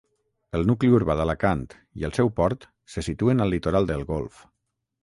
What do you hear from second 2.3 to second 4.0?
port se situen al litoral